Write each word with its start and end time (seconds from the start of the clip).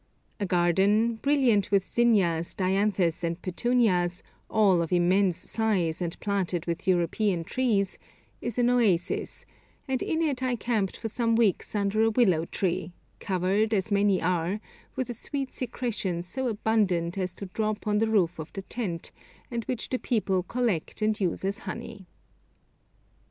A 0.39 0.47
garden, 0.47 1.17
brilliant 1.21 1.69
with 1.69 1.85
zinnias, 1.85 2.55
dianthus, 2.55 3.23
and 3.23 3.39
petunias, 3.39 4.23
all 4.49 4.81
of 4.81 4.91
immense 4.91 5.37
size, 5.37 6.01
and 6.01 6.19
planted 6.19 6.65
with 6.65 6.87
European 6.87 7.43
trees, 7.43 7.99
is 8.41 8.57
an 8.57 8.71
oasis, 8.71 9.45
and 9.87 10.01
in 10.01 10.23
it 10.23 10.41
I 10.41 10.55
camped 10.55 10.97
for 10.97 11.07
some 11.07 11.35
weeks 11.35 11.75
under 11.75 12.01
a 12.01 12.09
willow 12.09 12.45
tree, 12.45 12.93
covered, 13.19 13.75
as 13.75 13.91
many 13.91 14.19
are, 14.19 14.59
with 14.95 15.07
a 15.11 15.13
sweet 15.13 15.53
secretion 15.53 16.23
so 16.23 16.47
abundant 16.47 17.15
as 17.19 17.35
to 17.35 17.45
drop 17.45 17.85
on 17.85 17.99
the 17.99 18.07
roof 18.09 18.39
of 18.39 18.51
the 18.53 18.63
tent, 18.63 19.11
and 19.51 19.63
which 19.65 19.89
the 19.89 19.99
people 19.99 20.41
collect 20.41 21.03
and 21.03 21.19
use 21.21 21.45
as 21.45 21.59
honey. 21.69 22.07